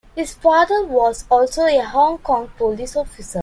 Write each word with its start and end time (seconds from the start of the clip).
His 0.15 0.33
father 0.33 0.83
was 0.83 1.25
also 1.29 1.67
a 1.67 1.77
Hong 1.81 2.17
Kong 2.17 2.49
Police 2.57 2.95
officer. 2.95 3.39